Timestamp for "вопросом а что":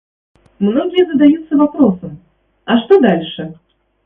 1.55-2.99